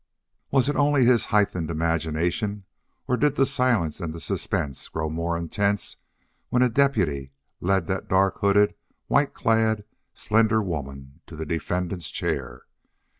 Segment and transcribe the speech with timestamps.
[0.49, 2.65] Was it only his heightened imagination,
[3.07, 5.97] or did the silence and the suspense grow more intense
[6.49, 8.73] when a deputy led that dark hooded,
[9.05, 12.63] white clad, slender woman to the defendant's chair?